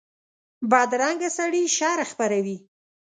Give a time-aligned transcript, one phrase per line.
[0.71, 2.57] بدرنګه سړي شر خپروي